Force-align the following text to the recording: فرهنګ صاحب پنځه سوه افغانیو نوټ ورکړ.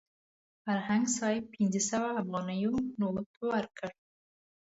فرهنګ 0.63 1.05
صاحب 1.17 1.43
پنځه 1.55 1.81
سوه 1.89 2.09
افغانیو 2.21 2.73
نوټ 2.99 3.29
ورکړ. 3.51 3.91